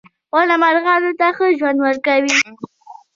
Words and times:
•ونه 0.33 0.55
مرغانو 0.63 1.11
ته 1.19 1.27
ښه 1.35 1.45
ژوند 1.59 1.77
ورکوي. 1.81 2.35